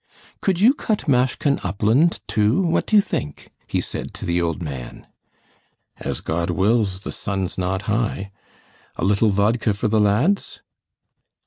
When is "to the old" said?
4.15-4.59